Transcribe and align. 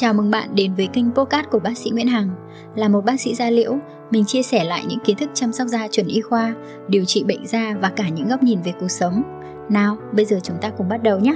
Chào 0.00 0.14
mừng 0.14 0.30
bạn 0.30 0.48
đến 0.54 0.74
với 0.74 0.88
kênh 0.92 1.14
podcast 1.14 1.46
của 1.50 1.58
bác 1.58 1.78
sĩ 1.78 1.90
Nguyễn 1.90 2.06
Hằng. 2.06 2.30
Là 2.76 2.88
một 2.88 3.04
bác 3.04 3.20
sĩ 3.20 3.34
da 3.34 3.50
liễu, 3.50 3.78
mình 4.10 4.24
chia 4.24 4.42
sẻ 4.42 4.64
lại 4.64 4.84
những 4.88 4.98
kiến 4.98 5.16
thức 5.16 5.30
chăm 5.34 5.52
sóc 5.52 5.68
da 5.68 5.88
chuẩn 5.88 6.06
y 6.06 6.20
khoa, 6.20 6.54
điều 6.88 7.04
trị 7.04 7.24
bệnh 7.24 7.46
da 7.46 7.74
và 7.80 7.90
cả 7.96 8.08
những 8.08 8.28
góc 8.28 8.42
nhìn 8.42 8.62
về 8.62 8.72
cuộc 8.80 8.88
sống. 8.88 9.22
Nào, 9.68 9.96
bây 10.12 10.24
giờ 10.24 10.40
chúng 10.42 10.56
ta 10.60 10.70
cùng 10.70 10.88
bắt 10.88 11.02
đầu 11.02 11.18
nhé. 11.18 11.34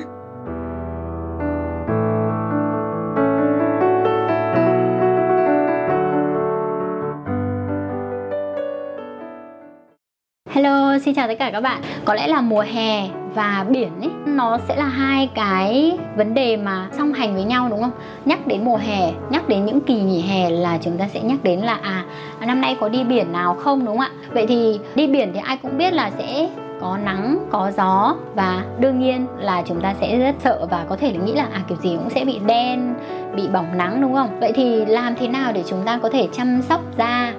Hello, 10.50 10.98
xin 10.98 11.14
chào 11.14 11.28
tất 11.28 11.34
cả 11.38 11.50
các 11.52 11.60
bạn. 11.60 11.82
Có 12.04 12.14
lẽ 12.14 12.28
là 12.28 12.40
mùa 12.40 12.64
hè 12.72 13.23
và 13.34 13.66
biển 13.68 13.90
ấy, 14.00 14.10
nó 14.26 14.58
sẽ 14.68 14.76
là 14.76 14.84
hai 14.84 15.30
cái 15.34 15.98
vấn 16.16 16.34
đề 16.34 16.56
mà 16.56 16.88
song 16.92 17.12
hành 17.12 17.34
với 17.34 17.44
nhau, 17.44 17.68
đúng 17.70 17.80
không? 17.82 17.90
Nhắc 18.24 18.46
đến 18.46 18.64
mùa 18.64 18.76
hè, 18.76 19.12
nhắc 19.30 19.48
đến 19.48 19.64
những 19.64 19.80
kỳ 19.80 20.00
nghỉ 20.00 20.20
hè 20.20 20.50
là 20.50 20.78
chúng 20.80 20.98
ta 20.98 21.08
sẽ 21.08 21.20
nhắc 21.20 21.38
đến 21.42 21.60
là 21.60 21.78
à 21.82 22.04
năm 22.46 22.60
nay 22.60 22.76
có 22.80 22.88
đi 22.88 23.04
biển 23.04 23.32
nào 23.32 23.54
không, 23.54 23.84
đúng 23.84 23.98
không 23.98 24.06
ạ? 24.06 24.10
Vậy 24.32 24.46
thì 24.46 24.80
đi 24.94 25.06
biển 25.06 25.30
thì 25.34 25.40
ai 25.44 25.56
cũng 25.56 25.78
biết 25.78 25.92
là 25.92 26.10
sẽ 26.18 26.48
có 26.80 26.98
nắng, 27.04 27.38
có 27.50 27.70
gió 27.76 28.14
và 28.34 28.64
đương 28.80 29.00
nhiên 29.00 29.26
là 29.38 29.62
chúng 29.66 29.80
ta 29.80 29.94
sẽ 30.00 30.18
rất 30.18 30.34
sợ 30.44 30.66
và 30.70 30.84
có 30.88 30.96
thể 30.96 31.12
nghĩ 31.12 31.32
là 31.32 31.48
à 31.52 31.62
kiểu 31.68 31.78
gì 31.78 31.96
cũng 31.96 32.10
sẽ 32.10 32.24
bị 32.24 32.38
đen, 32.46 32.94
bị 33.36 33.48
bỏng 33.48 33.76
nắng, 33.76 34.02
đúng 34.02 34.14
không? 34.14 34.40
Vậy 34.40 34.52
thì 34.54 34.84
làm 34.84 35.14
thế 35.16 35.28
nào 35.28 35.52
để 35.52 35.62
chúng 35.66 35.82
ta 35.84 35.98
có 36.02 36.08
thể 36.08 36.28
chăm 36.32 36.62
sóc 36.62 36.80
da 36.98 37.34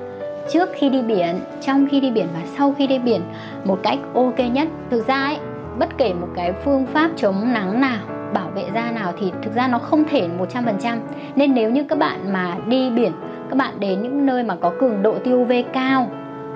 trước 0.52 0.70
khi 0.74 0.90
đi 0.90 1.02
biển, 1.02 1.40
trong 1.62 1.88
khi 1.92 2.00
đi 2.00 2.12
biển 2.12 2.28
và 2.34 2.40
sau 2.58 2.76
khi 2.78 2.88
đi 2.88 3.00
biển 3.00 3.22
một 3.66 3.80
cách 3.84 4.00
ok 4.14 4.40
nhất? 4.40 4.68
Thực 4.90 5.08
ra 5.08 5.24
ấy 5.24 5.38
bất 5.80 5.98
kể 5.98 6.14
một 6.14 6.28
cái 6.36 6.54
phương 6.54 6.86
pháp 6.86 7.12
chống 7.16 7.54
nắng 7.54 7.82
nào, 7.82 8.00
bảo 8.34 8.50
vệ 8.56 8.64
da 8.76 8.92
nào 8.92 9.14
thì 9.20 9.32
thực 9.44 9.56
ra 9.56 9.68
nó 9.68 9.78
không 9.78 10.04
thể 10.10 10.30
100% 10.54 10.98
nên 11.36 11.54
nếu 11.54 11.72
như 11.72 11.84
các 11.84 12.00
bạn 12.00 12.34
mà 12.34 12.56
đi 12.68 12.90
biển, 12.90 13.12
các 13.50 13.56
bạn 13.58 13.80
đến 13.80 14.02
những 14.02 14.26
nơi 14.26 14.44
mà 14.44 14.56
có 14.56 14.72
cường 14.80 15.04
độ 15.04 15.16
tiêu 15.24 15.40
UV 15.40 15.52
cao 15.74 16.08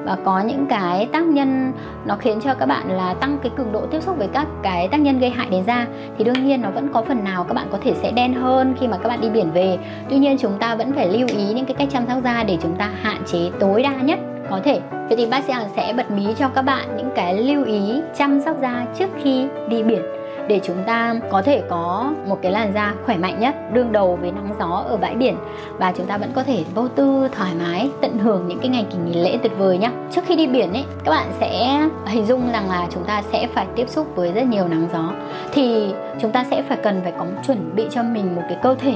và 0.06 0.17
có 0.23 0.40
những 0.40 0.66
cái 0.66 1.06
tác 1.12 1.25
nhân 1.25 1.72
nó 2.06 2.16
khiến 2.16 2.40
cho 2.42 2.53
các 2.53 2.66
bạn 2.66 2.92
là 2.92 3.14
tăng 3.14 3.38
cái 3.44 3.52
cường 3.58 3.72
độ 3.72 3.86
tiếp 3.86 4.02
xúc 4.02 4.17
với 4.17 4.28
các 4.34 4.47
cái 4.64 4.88
tác 4.88 5.00
nhân 5.00 5.20
gây 5.20 5.30
hại 5.30 5.47
đến 5.50 5.64
da, 5.67 5.88
thì 6.17 6.23
đương 6.23 6.47
nhiên 6.47 6.62
nó 6.62 6.70
vẫn 6.70 6.90
có 6.94 7.02
phần 7.02 7.23
nào 7.23 7.44
các 7.44 7.53
bạn 7.53 7.67
có 7.72 7.78
thể 7.81 7.94
sẽ 7.94 8.12
đen 8.12 8.34
hơn 8.34 8.75
khi 8.80 8.88
mà 8.88 8.97
các 8.97 9.09
bạn 9.09 9.22
đi 9.22 9.30
biển 9.30 9.52
về. 9.52 9.78
Tuy 10.09 10.17
nhiên 10.17 10.38
chúng 10.38 10.58
ta 10.59 10.75
vẫn 10.75 10.92
phải 10.94 11.08
lưu 11.08 11.28
ý 11.28 11.53
những 11.53 11.66
cái 11.66 11.75
cách 11.75 11.88
chăm 11.92 12.08
sóc 12.08 12.17
da 12.23 12.44
để 12.44 12.58
chúng 12.62 12.75
ta 12.75 12.90
hạn 13.02 13.22
chế 13.25 13.52
tối 13.59 13.84
đa 13.84 13.94
nhất 13.94 14.20
có 14.50 14.59
thể. 14.64 14.80
Vậy 14.92 15.17
thì 15.17 15.25
bác 15.25 15.44
sĩ 15.44 15.53
Hằng 15.53 15.69
sẽ 15.75 15.94
bật 15.97 16.11
mí 16.11 16.25
cho 16.38 16.50
các 16.50 16.61
bạn 16.61 16.97
những 16.97 17.09
cái 17.16 17.44
lưu 17.44 17.66
ý 17.66 18.02
chăm 18.17 18.42
sóc 18.42 18.58
da 18.61 18.86
trước 19.00 19.09
khi 19.23 19.47
đi 19.69 19.83
biển 19.83 20.02
để 20.47 20.59
chúng 20.64 20.83
ta 20.86 21.16
có 21.30 21.41
thể 21.41 21.61
có 21.69 22.11
một 22.28 22.39
cái 22.41 22.52
làn 22.52 22.73
da 22.73 22.94
khỏe 23.06 23.17
mạnh 23.17 23.39
nhất, 23.39 23.56
đương 23.73 23.91
đầu 23.91 24.17
với 24.22 24.31
nắng 24.31 24.56
gió 24.59 24.83
ở 24.89 24.97
bãi 24.97 25.16
biển. 25.16 25.36
Và 25.78 25.94
chúng 25.97 26.06
ta 26.06 26.17
vẫn 26.17 26.31
có 26.36 26.44
thể 26.44 26.64
vô 26.75 26.88
tư, 26.88 27.28
thoải 27.31 27.52
mái, 27.59 27.89
tận 28.02 28.19
hưởng 28.19 28.47
những 28.47 28.59
cái 28.59 28.69
ngày 28.69 28.86
kỳ 28.91 28.97
nghỉ 28.97 29.22
lễ 29.22 29.38
tuyệt 29.44 29.52
vời 29.58 29.78
nhé 29.78 29.91
trước 30.11 30.22
khi 30.28 30.36
đi 30.36 30.47
biển 30.47 30.73
ấy, 30.73 30.84
các 31.03 31.11
bạn 31.11 31.28
sẽ 31.39 31.81
hình 32.06 32.25
dung 32.25 32.52
rằng 32.52 32.69
là 32.69 32.88
chúng 32.89 33.03
ta 33.03 33.22
sẽ 33.31 33.47
phải 33.53 33.66
tiếp 33.75 33.89
xúc 33.89 34.08
với 34.16 34.31
rất 34.31 34.44
nhiều 34.44 34.67
nắng 34.67 34.88
gió. 34.94 35.11
Thì 35.52 35.94
chúng 36.22 36.31
ta 36.31 36.44
sẽ 36.44 36.61
phải 36.61 36.78
cần 36.84 37.02
phải 37.03 37.11
có 37.11 37.25
chuẩn 37.47 37.75
bị 37.75 37.84
cho 37.91 38.03
mình 38.03 38.36
một 38.36 38.41
cái 38.50 38.58
cơ 38.63 38.75
thể 38.75 38.95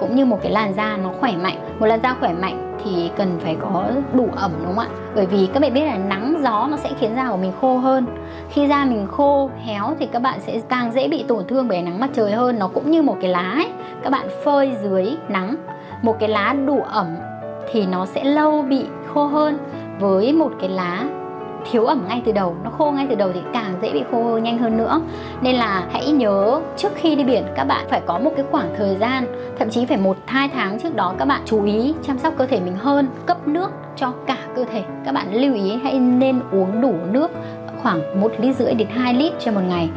cũng 0.00 0.16
như 0.16 0.24
một 0.24 0.38
cái 0.42 0.52
làn 0.52 0.74
da 0.74 0.96
nó 0.96 1.10
khỏe 1.20 1.32
mạnh. 1.42 1.56
Một 1.78 1.86
làn 1.86 2.00
da 2.02 2.16
khỏe 2.20 2.32
mạnh 2.32 2.76
thì 2.84 3.10
cần 3.16 3.38
phải 3.40 3.56
có 3.60 3.84
đủ 4.14 4.28
ẩm, 4.36 4.50
đúng 4.58 4.66
không 4.66 4.78
ạ? 4.78 4.88
Bởi 5.14 5.26
vì 5.26 5.48
các 5.52 5.60
bạn 5.60 5.74
biết 5.74 5.84
là 5.84 5.98
nắng, 5.98 6.40
gió 6.42 6.68
nó 6.70 6.76
sẽ 6.76 6.90
khiến 6.98 7.16
da 7.16 7.30
của 7.30 7.36
mình 7.36 7.52
khô 7.60 7.78
hơn. 7.78 8.06
Khi 8.50 8.68
da 8.68 8.84
mình 8.84 9.06
khô, 9.06 9.50
héo 9.64 9.94
thì 9.98 10.06
các 10.06 10.22
bạn 10.22 10.40
sẽ 10.40 10.60
càng 10.68 10.92
dễ 10.92 11.08
bị 11.08 11.24
tổn 11.28 11.44
thương 11.48 11.68
bởi 11.68 11.82
nắng 11.82 12.00
mặt 12.00 12.10
trời 12.12 12.32
hơn. 12.32 12.58
Nó 12.58 12.68
cũng 12.68 12.90
như 12.90 13.02
một 13.02 13.16
cái 13.20 13.30
lá 13.30 13.52
ấy, 13.56 13.68
các 14.02 14.10
bạn 14.10 14.26
phơi 14.44 14.76
dưới 14.82 15.16
nắng. 15.28 15.56
Một 16.02 16.16
cái 16.20 16.28
lá 16.28 16.54
đủ 16.66 16.82
ẩm 16.82 17.06
thì 17.72 17.86
nó 17.86 18.06
sẽ 18.06 18.24
lâu 18.24 18.62
bị 18.62 18.86
khô 19.14 19.26
hơn. 19.26 19.58
Với 20.00 20.32
một 20.32 20.50
cái 20.60 20.68
lá 20.68 21.04
thiếu 21.70 21.84
ẩm 21.84 22.04
ngay 22.08 22.22
từ 22.24 22.32
đầu, 22.32 22.56
nó 22.64 22.70
khô 22.70 22.90
ngay 22.90 23.06
từ 23.10 23.14
đầu 23.14 23.30
thì 23.34 23.40
càng 23.52 23.74
dễ 23.82 23.92
bị 23.92 24.02
khô 24.10 24.38
nhanh 24.42 24.58
hơn 24.58 24.76
nữa. 24.76 25.00
Nên 25.42 25.56
là 25.56 25.86
hãy 25.92 26.10
nhớ, 26.10 26.60
trước 26.76 26.92
khi 26.94 27.16
đi 27.16 27.24
biển, 27.24 27.44
các 27.56 27.64
bạn 27.64 27.86
phải 27.88 28.00
có 28.06 28.18
một 28.18 28.30
cái 28.36 28.44
khoảng 28.50 28.74
thời 28.78 28.96
gian, 28.96 29.26
thậm 29.58 29.70
chí 29.70 29.86
phải 29.86 29.96
một, 29.96 30.16
hai 30.26 30.48
tháng 30.48 30.80
trước 30.80 30.96
đó 30.96 31.14
các 31.18 31.24
bạn 31.24 31.42
chú 31.44 31.64
ý 31.64 31.94
chăm 32.02 32.18
sóc 32.18 32.34
cơ 32.38 32.46
thể 32.46 32.60
mình 32.60 32.76
hơn, 32.76 33.08
cấp 33.26 33.48
nước 33.48 33.70
cho 33.96 34.12
cả 34.26 34.36
cơ 34.56 34.64
thể. 34.64 34.84
Các 35.04 35.12
bạn 35.12 35.34
lưu 35.34 35.54
ý, 35.54 35.78
hãy 35.82 35.98
nên 35.98 36.40
uống 36.52 36.80
đủ 36.80 36.94
nước, 37.10 37.30
khoảng 37.82 38.20
1 38.20 38.32
lít 38.38 38.56
rưỡi 38.56 38.74
đến 38.74 38.88
2 38.90 39.14
lít 39.14 39.32
trên 39.38 39.54
một 39.54 39.60
ngày 39.68 39.90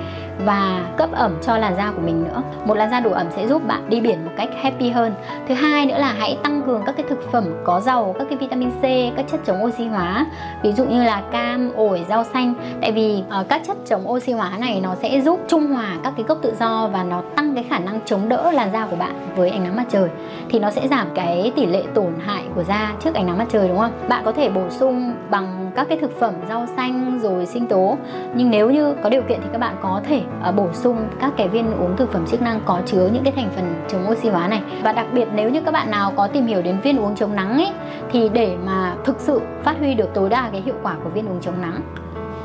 và 0.45 0.85
cấp 0.97 1.09
ẩm 1.11 1.37
cho 1.41 1.57
làn 1.57 1.75
da 1.75 1.91
của 1.95 2.01
mình 2.01 2.23
nữa. 2.23 2.41
Một 2.65 2.73
làn 2.77 2.91
da 2.91 2.99
đủ 2.99 3.11
ẩm 3.11 3.27
sẽ 3.35 3.47
giúp 3.47 3.67
bạn 3.67 3.89
đi 3.89 4.01
biển 4.01 4.25
một 4.25 4.31
cách 4.37 4.49
happy 4.61 4.89
hơn. 4.89 5.13
Thứ 5.47 5.53
hai 5.53 5.85
nữa 5.85 5.97
là 5.97 6.13
hãy 6.19 6.37
tăng 6.43 6.61
cường 6.61 6.81
các 6.85 6.95
cái 6.97 7.05
thực 7.09 7.31
phẩm 7.31 7.43
có 7.63 7.79
giàu 7.79 8.15
các 8.19 8.27
cái 8.29 8.37
vitamin 8.37 8.71
C 8.71 8.81
các 9.17 9.25
chất 9.31 9.39
chống 9.45 9.63
oxy 9.63 9.87
hóa. 9.87 10.25
Ví 10.63 10.73
dụ 10.73 10.85
như 10.85 11.03
là 11.03 11.21
cam 11.31 11.71
ổi 11.75 12.05
rau 12.09 12.23
xanh. 12.23 12.53
Tại 12.81 12.91
vì 12.91 13.23
uh, 13.41 13.49
các 13.49 13.61
chất 13.67 13.77
chống 13.85 14.11
oxy 14.11 14.31
hóa 14.31 14.51
này 14.59 14.79
nó 14.83 14.95
sẽ 14.95 15.21
giúp 15.21 15.39
trung 15.47 15.67
hòa 15.67 15.97
các 16.03 16.13
cái 16.17 16.25
gốc 16.27 16.37
tự 16.41 16.53
do 16.59 16.87
và 16.87 17.03
nó 17.03 17.21
tăng 17.35 17.55
cái 17.55 17.63
khả 17.69 17.79
năng 17.79 17.99
chống 18.05 18.29
đỡ 18.29 18.51
làn 18.51 18.71
da 18.73 18.85
của 18.85 18.95
bạn 18.95 19.27
với 19.35 19.49
ánh 19.49 19.63
nắng 19.63 19.75
mặt 19.75 19.85
trời. 19.89 20.09
Thì 20.49 20.59
nó 20.59 20.71
sẽ 20.71 20.87
giảm 20.87 21.07
cái 21.15 21.51
tỷ 21.55 21.65
lệ 21.65 21.83
tổn 21.93 22.13
hại 22.25 22.43
của 22.55 22.63
da 22.63 22.91
trước 22.99 23.15
ánh 23.15 23.25
nắng 23.25 23.37
mặt 23.37 23.47
trời 23.51 23.67
đúng 23.67 23.79
không? 23.79 23.91
Bạn 24.09 24.21
có 24.25 24.31
thể 24.31 24.49
bổ 24.49 24.69
sung 24.69 25.13
bằng 25.29 25.62
các 25.75 25.87
cái 25.89 25.97
thực 25.97 26.19
phẩm 26.19 26.33
rau 26.49 26.65
xanh 26.75 27.19
rồi 27.19 27.45
sinh 27.45 27.67
tố 27.67 27.97
nhưng 28.35 28.49
nếu 28.49 28.71
như 28.71 28.95
có 29.03 29.09
điều 29.09 29.21
kiện 29.21 29.39
thì 29.41 29.47
các 29.51 29.57
bạn 29.57 29.75
có 29.81 30.01
thể 30.05 30.21
uh, 30.49 30.55
bổ 30.55 30.73
sung 30.73 31.07
các 31.19 31.33
cái 31.37 31.47
viên 31.47 31.73
uống 31.73 31.97
thực 31.97 32.11
phẩm 32.11 32.25
chức 32.27 32.41
năng 32.41 32.61
có 32.65 32.81
chứa 32.85 33.09
những 33.13 33.23
cái 33.23 33.33
thành 33.35 33.49
phần 33.55 33.75
chống 33.87 34.11
oxy 34.11 34.29
hóa 34.29 34.47
này 34.47 34.61
và 34.83 34.93
đặc 34.93 35.07
biệt 35.13 35.27
nếu 35.35 35.49
như 35.49 35.61
các 35.61 35.71
bạn 35.71 35.91
nào 35.91 36.13
có 36.15 36.27
tìm 36.27 36.45
hiểu 36.45 36.61
đến 36.61 36.79
viên 36.83 36.99
uống 36.99 37.15
chống 37.15 37.35
nắng 37.35 37.53
ấy 37.53 37.71
thì 38.11 38.29
để 38.29 38.57
mà 38.65 38.95
thực 39.05 39.19
sự 39.19 39.41
phát 39.63 39.79
huy 39.79 39.93
được 39.93 40.09
tối 40.13 40.29
đa 40.29 40.49
cái 40.51 40.61
hiệu 40.61 40.75
quả 40.83 40.95
của 41.03 41.09
viên 41.09 41.29
uống 41.29 41.41
chống 41.41 41.61
nắng 41.61 41.81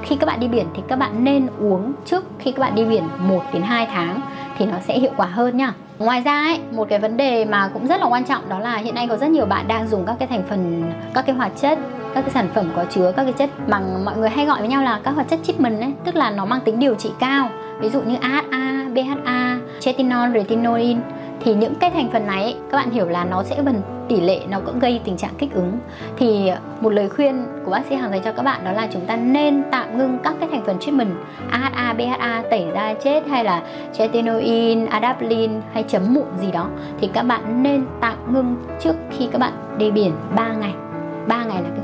khi 0.03 0.17
các 0.17 0.27
bạn 0.27 0.41
đi 0.41 0.49
biển 0.49 0.67
thì 0.75 0.83
các 0.89 0.99
bạn 0.99 1.25
nên 1.25 1.47
uống 1.61 1.93
trước 2.05 2.25
khi 2.39 2.53
các 2.53 2.61
bạn 2.61 2.75
đi 2.75 2.85
biển 2.85 3.05
1 3.19 3.43
đến 3.53 3.63
2 3.63 3.87
tháng 3.87 4.21
thì 4.59 4.67
nó 4.67 4.79
sẽ 4.81 4.99
hiệu 4.99 5.13
quả 5.17 5.27
hơn 5.27 5.57
nhá. 5.57 5.73
Ngoài 5.99 6.21
ra 6.21 6.33
ấy, 6.33 6.61
một 6.73 6.89
cái 6.89 6.99
vấn 6.99 7.17
đề 7.17 7.45
mà 7.45 7.71
cũng 7.75 7.87
rất 7.87 8.01
là 8.01 8.07
quan 8.07 8.25
trọng 8.25 8.49
đó 8.49 8.59
là 8.59 8.77
hiện 8.77 8.95
nay 8.95 9.07
có 9.09 9.17
rất 9.17 9.31
nhiều 9.31 9.47
bạn 9.47 9.69
đang 9.69 9.89
dùng 9.89 10.07
các 10.07 10.17
cái 10.19 10.29
thành 10.29 10.43
phần 10.49 10.93
các 11.15 11.27
cái 11.27 11.37
hoạt 11.37 11.53
chất 11.61 11.79
các 12.15 12.21
cái 12.21 12.31
sản 12.31 12.49
phẩm 12.55 12.71
có 12.77 12.85
chứa 12.91 13.13
các 13.17 13.25
cái 13.25 13.33
chất 13.33 13.51
bằng 13.69 14.05
mọi 14.05 14.17
người 14.17 14.31
hay 14.31 14.47
gọi 14.47 14.61
với 14.61 14.69
nhau 14.69 14.83
là 14.83 15.01
các 15.05 15.11
hoạt 15.11 15.29
chất 15.29 15.39
treatment 15.43 15.81
ấy, 15.81 15.93
tức 16.05 16.17
là 16.17 16.31
nó 16.31 16.45
mang 16.45 16.61
tính 16.61 16.79
điều 16.79 16.95
trị 16.95 17.11
cao. 17.19 17.49
Ví 17.81 17.89
dụ 17.89 18.03
như 18.03 18.17
AHA, 18.21 18.89
BHA, 18.95 19.59
retinol, 19.81 20.29
retinoin. 20.35 21.01
Thì 21.41 21.55
những 21.55 21.75
cái 21.75 21.91
thành 21.91 22.09
phần 22.13 22.27
này 22.27 22.57
các 22.71 22.79
bạn 22.79 22.91
hiểu 22.91 23.09
là 23.09 23.25
nó 23.25 23.43
sẽ 23.43 23.63
phần 23.65 23.83
tỷ 24.09 24.21
lệ 24.21 24.41
nó 24.49 24.61
cũng 24.67 24.79
gây 24.79 25.01
tình 25.05 25.17
trạng 25.17 25.35
kích 25.39 25.55
ứng. 25.55 25.73
Thì 26.17 26.51
một 26.81 26.91
lời 26.91 27.09
khuyên 27.09 27.47
của 27.65 27.71
bác 27.71 27.87
sĩ 27.89 27.95
hàng 27.95 28.11
dành 28.11 28.23
cho 28.25 28.33
các 28.33 28.43
bạn 28.43 28.65
đó 28.65 28.73
là 28.73 28.89
chúng 28.93 29.07
ta 29.07 29.17
nên 29.17 29.63
tạm 29.71 29.99
ngưng 29.99 30.19
các 30.25 30.35
cái 30.41 30.49
thành 30.53 30.65
phần 30.67 30.79
treatment 30.79 31.11
AHA, 31.51 31.95
BHA 31.95 32.43
tẩy 32.51 32.67
da 32.75 32.95
chết 32.95 33.29
hay 33.29 33.45
là 33.45 33.63
retinoin, 33.93 34.87
adapalene 34.87 35.61
hay 35.73 35.83
chấm 35.83 36.15
mụn 36.15 36.27
gì 36.41 36.51
đó. 36.53 36.67
Thì 37.01 37.11
các 37.13 37.23
bạn 37.23 37.63
nên 37.63 37.87
tạm 38.01 38.35
ngưng 38.35 38.57
trước 38.81 38.95
khi 39.11 39.29
các 39.33 39.39
bạn 39.39 39.53
đi 39.79 39.91
biển 39.91 40.13
3 40.37 40.49
ngày 40.53 40.73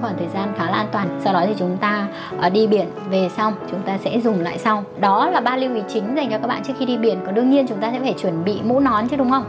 khoảng 0.04 0.18
thời 0.18 0.28
gian 0.28 0.52
khá 0.58 0.70
là 0.70 0.76
an 0.76 0.88
toàn. 0.92 1.20
Sau 1.20 1.32
đó 1.32 1.42
thì 1.46 1.54
chúng 1.58 1.76
ta 1.76 2.06
ờ, 2.38 2.50
đi 2.50 2.66
biển 2.66 2.86
về 3.10 3.28
xong 3.28 3.52
chúng 3.70 3.82
ta 3.82 3.98
sẽ 3.98 4.20
dùng 4.20 4.40
lại 4.40 4.58
sau. 4.58 4.84
Đó 5.00 5.30
là 5.30 5.40
ba 5.40 5.56
lưu 5.56 5.74
ý 5.74 5.82
chính 5.88 6.14
dành 6.16 6.30
cho 6.30 6.38
các 6.38 6.46
bạn 6.46 6.62
trước 6.62 6.72
khi 6.78 6.86
đi 6.86 6.96
biển, 6.96 7.18
còn 7.26 7.34
đương 7.34 7.50
nhiên 7.50 7.66
chúng 7.66 7.78
ta 7.78 7.90
sẽ 7.92 8.00
phải 8.00 8.14
chuẩn 8.22 8.44
bị 8.44 8.60
mũ 8.64 8.80
nón 8.80 9.08
chứ, 9.08 9.16
đúng 9.16 9.30
không? 9.30 9.44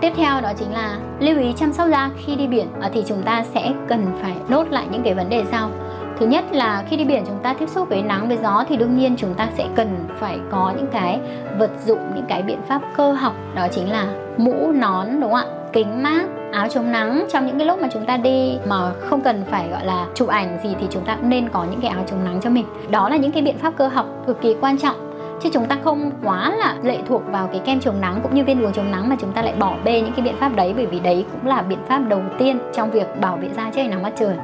Tiếp 0.00 0.12
theo 0.16 0.40
đó 0.40 0.52
chính 0.58 0.72
là 0.72 0.98
lưu 1.20 1.38
ý 1.38 1.52
chăm 1.56 1.72
sóc 1.72 1.88
da 1.90 2.10
khi 2.16 2.36
đi 2.36 2.46
biển 2.46 2.66
ờ, 2.80 2.90
thì 2.92 3.02
chúng 3.06 3.22
ta 3.22 3.44
sẽ 3.54 3.72
cần 3.88 4.06
phải 4.22 4.34
nốt 4.48 4.64
lại 4.70 4.84
những 4.90 5.02
cái 5.02 5.14
vấn 5.14 5.28
đề 5.28 5.44
sau. 5.50 5.70
Thứ 6.18 6.26
nhất 6.26 6.44
là 6.52 6.84
khi 6.88 6.96
đi 6.96 7.04
biển 7.04 7.24
chúng 7.26 7.38
ta 7.42 7.54
tiếp 7.54 7.68
xúc 7.68 7.88
với 7.88 8.02
nắng, 8.02 8.28
với 8.28 8.38
gió 8.42 8.64
thì 8.68 8.76
đương 8.76 8.98
nhiên 8.98 9.16
chúng 9.16 9.34
ta 9.34 9.48
sẽ 9.56 9.68
cần 9.76 10.06
phải 10.18 10.38
có 10.50 10.72
những 10.76 10.88
cái 10.92 11.20
vật 11.58 11.70
dụng, 11.86 12.00
những 12.14 12.26
cái 12.28 12.42
biện 12.42 12.58
pháp 12.68 12.82
cơ 12.96 13.12
học. 13.12 13.34
Đó 13.54 13.66
chính 13.70 13.90
là 13.90 14.06
mũ 14.36 14.72
nón, 14.72 15.06
đúng 15.20 15.32
không 15.32 15.34
ạ? 15.34 15.44
Kính 15.72 16.02
mát 16.02 16.26
áo 16.52 16.68
chống 16.68 16.92
nắng. 16.92 17.26
Trong 17.32 17.46
những 17.46 17.58
cái 17.58 17.66
lúc 17.66 17.80
mà 17.80 17.88
chúng 17.92 18.06
ta 18.06 18.16
đi 18.16 18.58
mà 18.66 18.92
không 19.00 19.20
cần 19.20 19.44
phải, 19.50 19.68
gọi 19.68 19.86
là, 19.86 20.06
chụp 20.14 20.28
ảnh 20.28 20.58
gì 20.62 20.74
thì 20.80 20.86
chúng 20.90 21.04
ta 21.04 21.16
cũng 21.16 21.28
nên 21.28 21.48
có 21.48 21.64
những 21.70 21.80
cái 21.80 21.90
áo 21.90 22.04
chống 22.06 22.24
nắng 22.24 22.40
cho 22.40 22.50
mình. 22.50 22.64
Đó 22.90 23.08
là 23.08 23.16
những 23.16 23.32
cái 23.32 23.42
biện 23.42 23.58
pháp 23.58 23.72
cơ 23.76 23.88
học 23.88 24.06
cực 24.26 24.40
kỳ 24.40 24.56
quan 24.60 24.78
trọng. 24.78 24.96
Chứ 25.42 25.50
chúng 25.52 25.66
ta 25.66 25.78
không 25.84 26.10
quá 26.24 26.54
là 26.58 26.76
lệ 26.82 26.98
thuộc 27.08 27.22
vào 27.26 27.46
cái 27.46 27.60
kem 27.64 27.80
chống 27.80 28.00
nắng 28.00 28.20
cũng 28.22 28.34
như 28.34 28.44
viên 28.44 28.64
uống 28.64 28.72
chống 28.72 28.90
nắng 28.90 29.08
mà 29.08 29.16
chúng 29.20 29.32
ta 29.32 29.42
lại 29.42 29.54
bỏ 29.58 29.74
bê 29.84 30.00
những 30.00 30.12
cái 30.12 30.24
biện 30.24 30.36
pháp 30.40 30.56
đấy, 30.56 30.72
bởi 30.76 30.86
vì 30.86 31.00
đấy 31.00 31.24
cũng 31.32 31.46
là 31.46 31.62
biện 31.62 31.78
pháp 31.88 31.98
đầu 31.98 32.22
tiên 32.38 32.58
trong 32.74 32.90
việc 32.90 33.20
bảo 33.20 33.36
vệ 33.36 33.48
da 33.56 33.70
trước 33.70 33.80
ánh 33.80 33.90
nắng 33.90 34.02
mặt 34.02 34.12
trời 34.18 34.36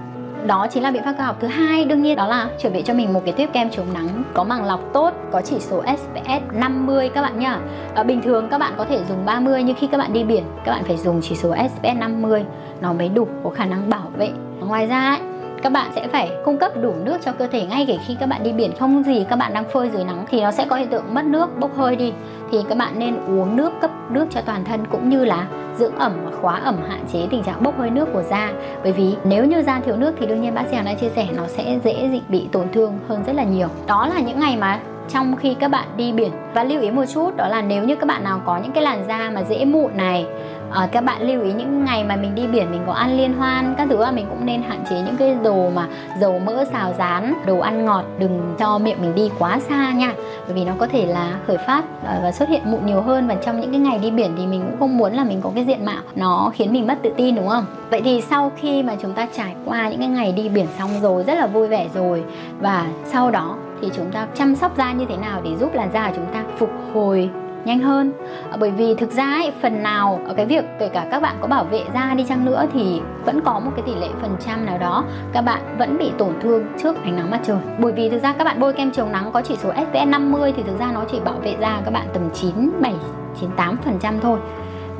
đó 0.47 0.67
chính 0.71 0.83
là 0.83 0.91
biện 0.91 1.03
pháp 1.05 1.15
cơ 1.19 1.25
học 1.25 1.37
thứ 1.41 1.47
hai. 1.47 1.85
Đương 1.85 2.03
nhiên 2.03 2.17
đó 2.17 2.27
là 2.27 2.49
chuẩn 2.63 2.73
bị 2.73 2.83
cho 2.83 2.95
mình 2.95 3.13
một 3.13 3.23
cái 3.25 3.35
tuyếp 3.35 3.53
kem 3.53 3.71
chống 3.71 3.87
nắng 3.95 4.25
có 4.35 4.45
màng 4.45 4.65
lọc 4.65 4.81
tốt 4.93 5.13
có 5.33 5.41
chỉ 5.41 5.61
số 5.61 5.83
SPF 5.83 6.41
50 6.53 7.11
các 7.15 7.23
bạn 7.23 7.39
nhá. 7.39 7.59
À, 7.95 8.03
bình 8.03 8.23
thường 8.23 8.49
các 8.51 8.59
bạn 8.59 8.73
có 8.77 8.85
thể 8.85 9.01
dùng 9.09 9.25
30 9.25 9.63
nhưng 9.63 9.77
khi 9.77 9.87
các 9.87 9.99
bạn 9.99 10.13
đi 10.13 10.25
biển 10.25 10.45
các 10.65 10.73
bạn 10.73 10.85
phải 10.85 10.97
dùng 10.97 11.21
chỉ 11.23 11.35
số 11.35 11.55
SPF 11.55 11.99
50 11.99 12.45
nó 12.81 12.93
mới 12.93 13.09
đủ 13.09 13.29
có 13.45 13.51
khả 13.51 13.65
năng 13.65 13.91
bảo 13.91 14.11
vệ. 14.17 14.31
Ngoài 14.61 14.87
ra 14.87 15.09
ấy, 15.09 15.21
các 15.63 15.73
bạn 15.73 15.91
sẽ 15.95 16.09
phải 16.09 16.31
cung 16.45 16.59
cấp 16.59 16.73
đủ 16.83 16.95
nước 17.05 17.19
cho 17.25 17.33
cơ 17.33 17.47
thể 17.47 17.67
ngay 17.67 17.85
kể 17.89 17.99
khi 18.07 18.17
các 18.21 18.27
bạn 18.27 18.43
đi 18.43 18.53
biển. 18.53 18.73
Không 18.79 19.03
gì 19.03 19.27
các 19.31 19.37
bạn 19.37 19.55
đang 19.55 19.65
phơi 19.65 19.91
dưới 19.91 20.05
nắng 20.05 20.25
thì 20.31 20.41
nó 20.41 20.51
sẽ 20.51 20.67
có 20.69 20.77
hiện 20.77 20.89
tượng 20.89 21.15
mất 21.15 21.25
nước, 21.25 21.59
bốc 21.59 21.77
hơi 21.77 21.97
đi. 21.97 22.13
Thì 22.53 22.59
các 22.69 22.79
bạn 22.79 22.99
nên 22.99 23.17
uống 23.27 23.57
nước, 23.57 23.73
cấp 23.81 23.91
nước 24.11 24.27
cho 24.31 24.41
toàn 24.41 24.65
thân 24.65 24.85
cũng 24.91 25.09
như 25.09 25.25
là 25.25 25.47
dưỡng 25.79 25.97
ẩm 25.97 26.13
và 26.25 26.31
khóa 26.41 26.57
ẩm, 26.57 26.77
hạn 26.89 27.05
chế 27.13 27.27
tình 27.31 27.43
trạng 27.43 27.63
bốc 27.63 27.79
hơi 27.79 27.91
nước 27.91 28.09
của 28.13 28.23
da. 28.23 28.53
Bởi 28.83 28.93
vì 28.93 29.17
nếu 29.25 29.45
như 29.45 29.63
da 29.63 29.81
thiếu 29.81 29.97
nước 29.97 30.15
thì 30.21 30.27
đương 30.27 30.43
nhiên 30.43 30.55
bác 30.55 30.65
sĩ 30.71 30.77
đã 30.85 30.95
chia 30.95 31.09
sẻ 31.09 31.27
nó 31.37 31.47
sẽ 31.47 31.79
dễ 31.85 32.21
bị 32.29 32.49
tổn 32.53 32.67
thương 32.73 32.99
hơn 33.09 33.25
rất 33.27 33.33
là 33.33 33.45
nhiều. 33.45 33.69
Đó 33.87 34.09
là 34.15 34.21
những 34.21 34.41
ngày 34.41 34.57
mà 34.57 34.81
trong 35.09 35.37
khi 35.37 35.55
các 35.55 35.69
bạn 35.69 35.89
đi 35.97 36.13
biển. 36.13 36.31
Và 36.55 36.65
lưu 36.65 36.81
ý 36.81 36.91
một 36.91 37.05
chút 37.15 37.37
đó 37.37 37.49
là 37.49 37.63
nếu 37.63 37.85
như 37.85 37.97
các 37.97 38.07
bạn 38.07 38.25
nào 38.25 38.41
có 38.45 38.59
những 38.59 38.73
cái 38.73 38.83
làn 38.83 39.05
da 39.09 39.31
mà 39.31 39.43
dễ 39.43 39.65
mụn 39.65 39.97
này 39.97 40.27
à, 40.71 40.89
các 40.93 41.05
bạn 41.05 41.23
lưu 41.23 41.43
ý 41.43 41.53
những 41.53 41.85
ngày 41.85 42.05
mà 42.05 42.17
mình 42.17 42.35
đi 42.35 42.47
biển 42.47 42.71
mình 42.71 42.83
có 42.87 42.93
ăn 42.93 43.17
liên 43.17 43.35
hoan 43.35 43.75
các 43.79 43.89
thứ 43.91 43.97
là 43.97 44.11
mình 44.11 44.27
cũng 44.29 44.47
nên 44.47 44.63
hạn 44.63 44.85
chế 44.91 44.97
những 44.97 45.17
cái 45.17 45.37
đồ 45.43 45.71
mà 45.71 45.87
dầu 46.21 46.39
mỡ 46.39 46.65
xào 46.73 46.95
rán 46.99 47.35
đồ 47.47 47.59
ăn 47.59 47.85
ngọt 47.85 48.05
đừng 48.19 48.55
cho 48.59 48.79
miệng 48.79 49.03
mình 49.03 49.15
đi 49.15 49.31
quá 49.39 49.59
xa 49.61 49.93
nha. 49.93 50.15
Bởi 50.47 50.55
vì 50.55 50.65
nó 50.65 50.73
có 50.79 50.87
thể 50.87 51.07
là 51.07 51.39
khởi 51.47 51.57
phát 51.67 51.85
ờ, 52.05 52.21
và 52.23 52.33
xuất 52.33 52.49
hiện 52.49 52.63
mụn 52.65 52.87
nhiều 52.87 53.01
hơn. 53.01 53.29
Và 53.29 53.35
trong 53.35 53.61
những 53.61 53.71
cái 53.71 53.81
ngày 53.81 53.99
đi 53.99 54.11
biển 54.11 54.33
thì 54.39 54.47
mình 54.47 54.63
cũng 54.67 54.79
không 54.79 54.99
muốn 54.99 55.13
là 55.13 55.25
mình 55.25 55.41
có 55.43 55.51
cái 55.55 55.65
diện 55.65 55.85
mạo 55.85 56.03
nó 56.15 56.51
khiến 56.55 56.73
mình 56.73 56.87
mất 56.87 56.99
tự 57.03 57.11
tin 57.17 57.35
đúng 57.35 57.49
không? 57.49 57.67
Vậy 57.91 58.03
thì 58.05 58.21
sau 58.21 58.53
khi 58.57 58.83
mà 58.83 58.95
chúng 59.03 59.13
ta 59.13 59.27
trải 59.37 59.55
qua 59.65 59.89
những 59.89 59.99
cái 59.99 60.09
ngày 60.09 60.33
đi 60.33 60.49
biển 60.49 60.67
xong 60.79 60.91
rồi 61.01 61.25
rất 61.25 61.35
là 61.35 61.47
vui 61.47 61.69
vẻ 61.69 61.89
rồi. 61.95 62.25
Và 62.61 62.87
sau 63.05 63.31
đó 63.31 63.57
thì 63.81 63.91
chúng 63.97 64.13
ta 64.13 64.27
chăm 64.35 64.55
sóc 64.55 64.77
da 64.77 64.93
như 64.93 65.05
thế 65.09 65.17
nào 65.17 65.41
để 65.45 65.57
giúp 65.57 65.75
làn 65.75 65.91
da 65.93 66.09
của 66.09 66.17
chúng 66.17 66.33
ta 66.33 66.45
phục 66.59 66.71
hồi 66.95 67.31
nhanh 67.65 67.79
hơn? 67.79 68.13
À, 68.51 68.57
bởi 68.61 68.71
vì 68.71 68.95
thực 68.95 69.11
ra 69.11 69.25
ấy, 69.25 69.53
phần 69.63 69.83
nào 69.83 70.21
ở 70.27 70.35
cái 70.35 70.47
việc 70.47 70.65
kể 70.79 70.89
cả 70.89 71.07
các 71.11 71.23
bạn 71.23 71.37
có 71.41 71.47
bảo 71.47 71.65
vệ 71.65 71.85
da 71.95 72.15
đi 72.15 72.25
chăng 72.29 72.45
nữa 72.45 72.65
thì 72.73 73.01
vẫn 73.25 73.41
có 73.41 73.61
một 73.61 73.71
cái 73.77 73.85
tỷ 73.87 73.95
lệ 73.95 74.09
phần 74.21 74.37
trăm 74.41 74.67
nào 74.67 74.79
đó 74.79 75.05
các 75.33 75.43
bạn 75.43 75.77
vẫn 75.79 75.99
bị 75.99 76.13
tổn 76.19 76.33
thương 76.41 76.65
trước 76.83 76.97
ánh 77.03 77.17
nắng 77.17 77.31
mặt 77.31 77.41
trời. 77.45 77.59
Bởi 77.79 77.93
vì 77.93 78.11
thực 78.11 78.23
ra 78.23 78.33
các 78.33 78.45
bạn 78.45 78.61
bôi 78.61 78.73
kem 78.73 78.93
chống 78.93 79.13
nắng 79.13 79.31
có 79.33 79.43
chỉ 79.43 79.57
số 79.57 79.73
SPF 79.73 80.11
50 80.11 80.53
thì 80.57 80.63
thực 80.63 80.79
ra 80.79 80.93
nó 80.93 81.05
chỉ 81.11 81.21
bảo 81.21 81.35
vệ 81.35 81.57
da 81.61 81.81
các 81.85 81.91
bạn 81.91 82.07
tầm 82.15 82.31
9 82.35 82.71
7 82.81 82.95
98 83.41 83.77
phần 83.77 83.99
trăm 84.01 84.21
thôi. 84.21 84.39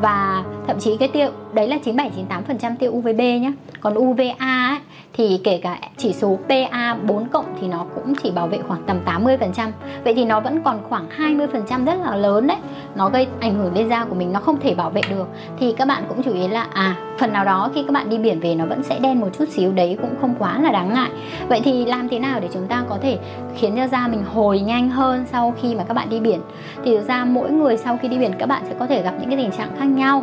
Và 0.01 0.45
thậm 0.67 0.79
chí 0.79 0.97
cái 0.97 1.09
tiêu 1.09 1.29
đấy 1.57 1.69
là 1.69 1.79
97 1.85 2.11
98% 2.61 2.77
tiêu 2.79 2.93
UVB 2.93 3.19
nhé. 3.19 3.53
Còn 3.81 3.95
UVA 3.99 4.69
ấy, 4.69 4.79
thì 5.13 5.41
kể 5.45 5.61
cả 5.63 5.79
chỉ 5.97 6.13
số 6.13 6.39
PA 6.49 6.95
4 6.95 7.29
cộng 7.29 7.45
thì 7.61 7.69
nó 7.69 7.87
cũng 7.95 8.15
chỉ 8.23 8.31
bảo 8.31 8.47
vệ 8.47 8.59
khoảng 8.69 8.83
tầm 8.87 9.01
80%. 9.07 9.71
Vậy 10.05 10.15
thì 10.15 10.25
nó 10.25 10.41
vẫn 10.41 10.63
còn 10.63 10.79
khoảng 10.89 11.09
20% 11.19 11.85
rất 11.85 11.95
là 12.05 12.17
lớn 12.17 12.47
đấy. 12.47 12.57
Nó 12.95 13.09
gây 13.09 13.27
ảnh 13.41 13.55
hưởng 13.55 13.75
lên 13.75 13.89
da 13.89 14.05
của 14.05 14.15
mình 14.15 14.33
nó 14.33 14.41
không 14.41 14.61
thể 14.61 14.75
bảo 14.75 14.91
vệ 14.91 15.01
được. 15.11 15.29
Thì 15.59 15.73
các 15.73 15.89
bạn 15.89 16.03
cũng 16.09 16.23
chú 16.23 16.33
ý 16.33 16.49
là 16.49 16.67
à 16.73 16.97
phần 17.19 17.33
nào 17.33 17.45
đó 17.45 17.71
khi 17.75 17.83
các 17.83 17.93
bạn 17.93 18.11
đi 18.11 18.19
biển 18.19 18.41
về 18.41 18.55
nó 18.55 18.67
vẫn 18.67 18.83
sẽ 18.83 18.99
đen 18.99 19.21
một 19.21 19.29
chút 19.39 19.49
xíu 19.49 19.73
đấy 19.73 19.99
cũng 20.03 20.15
không 20.21 20.35
quá 20.39 20.59
là 20.61 20.73
đáng 20.73 20.95
ngại. 20.95 21.11
Vậy 21.49 21.61
thì 21.65 21.85
làm 21.85 22.09
thế 22.09 22.19
nào 22.19 22.41
để 22.41 22.49
chúng 22.53 22.67
ta 22.67 22.85
có 22.89 22.99
thể 23.03 23.19
khiến 23.57 23.77
cho 23.77 23.87
da 23.87 24.09
mình 24.09 24.25
hồi 24.35 24.61
nhanh 24.61 24.89
hơn 24.89 25.25
sau 25.33 25.55
khi 25.63 25.75
mà 25.75 25.85
các 25.85 25.95
bạn 25.95 26.11
đi 26.11 26.21
biển? 26.21 26.41
Thì 26.85 26.97
thực 26.97 27.09
ra 27.09 27.25
mỗi 27.25 27.51
người 27.51 27.77
sau 27.77 27.99
khi 28.03 28.09
đi 28.09 28.19
biển 28.19 28.33
các 28.39 28.47
bạn 28.47 28.63
sẽ 28.69 28.75
có 28.79 28.87
thể 28.87 29.03
gặp 29.03 29.15
những 29.21 29.29
cái 29.29 29.39
tình 29.39 29.51
trạng 29.51 29.77
khác 29.79 29.85
nhau 29.85 30.23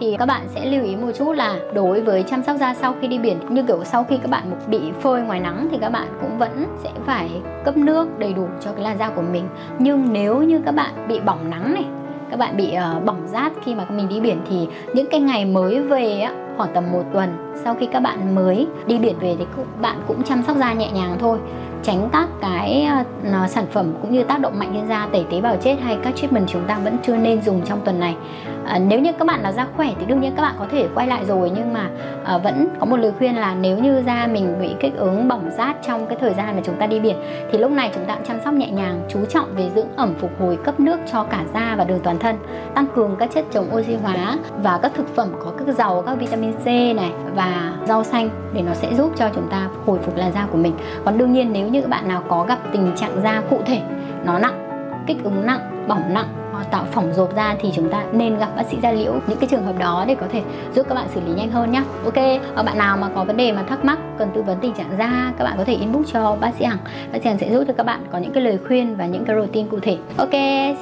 thì 0.00 0.16
các 0.18 0.26
bạn 0.26 0.48
sẽ 0.48 0.66
lưu 0.66 0.84
ý 0.84 0.96
một 0.96 1.12
chút 1.18 1.32
là 1.32 1.58
đối 1.74 2.00
với 2.00 2.22
chăm 2.22 2.42
sóc 2.42 2.56
da 2.56 2.74
sau 2.74 2.94
khi 3.00 3.08
đi 3.08 3.18
biển 3.18 3.38
như 3.48 3.62
kiểu 3.62 3.84
sau 3.84 4.04
khi 4.04 4.16
các 4.16 4.30
bạn 4.30 4.50
bị 4.66 4.80
phơi 5.00 5.22
ngoài 5.22 5.40
nắng 5.40 5.68
thì 5.70 5.78
các 5.80 5.88
bạn 5.88 6.06
cũng 6.20 6.38
vẫn 6.38 6.66
sẽ 6.82 6.90
phải 7.06 7.30
cấp 7.64 7.76
nước 7.76 8.18
đầy 8.18 8.32
đủ 8.32 8.46
cho 8.60 8.72
cái 8.72 8.84
làn 8.84 8.98
da 8.98 9.10
của 9.10 9.22
mình. 9.22 9.48
Nhưng 9.78 10.12
nếu 10.12 10.42
như 10.42 10.60
các 10.66 10.72
bạn 10.72 11.08
bị 11.08 11.20
bỏng 11.20 11.50
nắng 11.50 11.74
này 11.74 11.84
các 12.30 12.38
bạn 12.38 12.56
bị 12.56 12.74
uh, 12.96 13.04
bỏng 13.04 13.22
rát 13.26 13.52
khi 13.64 13.74
mà 13.74 13.86
mình 13.90 14.08
đi 14.08 14.20
biển 14.20 14.40
thì 14.50 14.68
những 14.94 15.06
cái 15.10 15.20
ngày 15.20 15.44
mới 15.44 15.80
về 15.80 16.20
á 16.20 16.32
khoảng 16.56 16.74
tầm 16.74 16.92
một 16.92 17.02
tuần 17.12 17.43
sau 17.64 17.74
khi 17.74 17.86
các 17.92 18.00
bạn 18.00 18.34
mới 18.34 18.66
đi 18.86 18.98
biển 18.98 19.18
về 19.20 19.36
thì 19.38 19.46
các 19.56 19.80
bạn 19.80 19.96
cũng 20.08 20.22
chăm 20.22 20.42
sóc 20.42 20.56
da 20.56 20.72
nhẹ 20.72 20.90
nhàng 20.92 21.16
thôi. 21.20 21.38
Tránh 21.82 22.08
các 22.12 22.28
cái 22.40 22.88
uh, 23.28 23.50
sản 23.50 23.66
phẩm 23.72 23.92
cũng 24.02 24.12
như 24.12 24.22
tác 24.22 24.40
động 24.40 24.58
mạnh 24.58 24.74
lên 24.74 24.88
da 24.88 25.08
tẩy 25.12 25.24
tế 25.30 25.40
bào 25.40 25.56
chết 25.56 25.76
hay 25.82 25.98
các 26.02 26.16
treatment 26.16 26.48
chúng 26.48 26.64
ta 26.66 26.78
vẫn 26.78 26.96
chưa 27.02 27.16
nên 27.16 27.42
dùng 27.42 27.62
trong 27.64 27.80
tuần 27.84 28.00
này. 28.00 28.16
Ờ, 28.64 28.78
nếu 28.78 29.00
như 29.00 29.12
các 29.12 29.24
bạn 29.26 29.42
là 29.42 29.52
da 29.52 29.66
khỏe 29.76 29.90
thì 29.98 30.06
đương 30.06 30.20
nhiên 30.20 30.32
các 30.36 30.42
bạn 30.42 30.54
có 30.58 30.66
thể 30.70 30.88
quay 30.94 31.06
lại 31.06 31.24
rồi 31.24 31.52
nhưng 31.54 31.72
mà 31.72 31.90
ờ, 32.24 32.38
vẫn 32.38 32.68
có 32.80 32.86
một 32.86 32.96
lời 32.96 33.12
khuyên 33.18 33.36
là 33.36 33.54
nếu 33.54 33.78
như 33.78 34.02
da 34.06 34.26
mình 34.26 34.60
bị 34.60 34.74
kích 34.80 34.96
ứng 34.96 35.28
bỏng 35.28 35.50
rát 35.58 35.76
trong 35.86 36.06
cái 36.06 36.18
thời 36.20 36.34
gian 36.34 36.56
mà 36.56 36.62
chúng 36.64 36.76
ta 36.76 36.86
đi 36.86 37.00
biển 37.00 37.16
thì 37.52 37.58
lúc 37.58 37.70
này 37.70 37.90
chúng 37.94 38.04
ta 38.04 38.14
cũng 38.14 38.24
chăm 38.24 38.40
sóc 38.44 38.54
nhẹ 38.54 38.70
nhàng 38.70 39.00
chú 39.08 39.24
trọng 39.24 39.54
về 39.56 39.70
dưỡng 39.74 39.96
ẩm 39.96 40.14
phục 40.18 40.30
hồi 40.40 40.58
cấp 40.64 40.80
nước 40.80 40.96
cho 41.12 41.22
cả 41.22 41.44
da 41.54 41.74
và 41.78 41.84
đường 41.84 42.00
toàn 42.02 42.18
thân 42.18 42.36
tăng 42.74 42.86
cường 42.94 43.16
các 43.18 43.30
chất 43.34 43.44
chống 43.50 43.74
oxy 43.76 43.94
hóa 43.94 44.36
và 44.62 44.78
các 44.82 44.92
thực 44.94 45.14
phẩm 45.14 45.28
có 45.44 45.52
các 45.58 45.74
giàu 45.74 46.02
các 46.06 46.14
vitamin 46.14 46.52
C 46.52 46.66
này 46.66 47.12
và 47.34 47.43
rau 47.84 48.04
xanh 48.04 48.28
để 48.52 48.62
nó 48.62 48.74
sẽ 48.74 48.94
giúp 48.94 49.12
cho 49.16 49.28
chúng 49.34 49.48
ta 49.50 49.68
hồi 49.86 49.98
phục 50.02 50.16
làn 50.16 50.32
da 50.32 50.46
của 50.52 50.58
mình. 50.58 50.72
Còn 51.04 51.18
đương 51.18 51.32
nhiên 51.32 51.52
nếu 51.52 51.68
như 51.68 51.80
các 51.80 51.90
bạn 51.90 52.08
nào 52.08 52.22
có 52.28 52.44
gặp 52.48 52.58
tình 52.72 52.92
trạng 52.96 53.22
da 53.22 53.42
cụ 53.50 53.60
thể, 53.66 53.80
nó 54.24 54.38
nặng, 54.38 54.88
kích 55.06 55.24
ứng 55.24 55.46
nặng, 55.46 55.86
bỏng 55.88 56.14
nặng 56.14 56.28
tạo 56.70 56.84
phỏng 56.92 57.12
rộp 57.12 57.36
da 57.36 57.56
thì 57.60 57.70
chúng 57.74 57.88
ta 57.88 58.04
nên 58.12 58.38
gặp 58.38 58.48
bác 58.56 58.62
sĩ 58.70 58.76
da 58.82 58.92
liễu. 58.92 59.12
Những 59.26 59.38
cái 59.38 59.48
trường 59.48 59.64
hợp 59.64 59.78
đó 59.78 60.04
để 60.08 60.14
có 60.14 60.26
thể 60.30 60.42
giúp 60.74 60.86
các 60.88 60.94
bạn 60.94 61.06
xử 61.14 61.20
lý 61.26 61.32
nhanh 61.32 61.50
hơn 61.50 61.72
nhé 61.72 61.82
ok 62.04 62.24
và 62.54 62.62
bạn 62.62 62.78
nào 62.78 62.96
mà 62.96 63.08
có 63.14 63.24
vấn 63.24 63.36
đề 63.36 63.52
mà 63.52 63.62
thắc 63.62 63.84
mắc, 63.84 63.98
cần 64.18 64.28
tư 64.34 64.42
vấn 64.42 64.58
tình 64.60 64.72
trạng 64.72 64.90
da, 64.98 65.32
các 65.38 65.44
bạn 65.44 65.54
có 65.58 65.64
thể 65.64 65.74
inbox 65.74 66.12
cho 66.12 66.36
bác 66.40 66.54
sĩ 66.58 66.64
hằng. 66.64 66.78
Bác 67.12 67.18
sĩ 67.22 67.28
hằng 67.28 67.38
sẽ 67.38 67.50
giúp 67.52 67.64
cho 67.66 67.74
các 67.76 67.86
bạn 67.86 68.00
có 68.12 68.18
những 68.18 68.32
cái 68.32 68.42
lời 68.42 68.58
khuyên 68.66 68.96
và 68.96 69.06
những 69.06 69.24
cái 69.24 69.36
routine 69.36 69.68
cụ 69.70 69.78
thể. 69.82 69.98
Ok, 70.16 70.32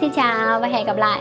xin 0.00 0.10
chào 0.16 0.60
và 0.60 0.68
hẹn 0.68 0.86
gặp 0.86 0.96
lại. 0.96 1.20